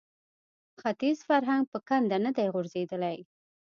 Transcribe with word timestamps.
ختیز 0.81 1.17
فرهنګ 1.27 1.63
په 1.71 1.79
کنده 1.87 2.17
نه 2.25 2.31
دی 2.35 2.47
غورځېدلی 2.53 3.17